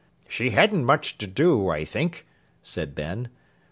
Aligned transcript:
'She 0.27 0.49
hadn't 0.49 0.83
much 0.83 1.19
to 1.19 1.27
do, 1.27 1.69
I 1.69 1.85
think,' 1.85 2.25
said 2.63 2.95
Ben. 2.95 3.29